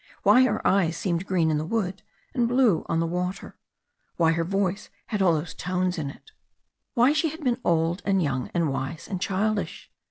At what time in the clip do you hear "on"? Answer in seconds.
2.89-2.99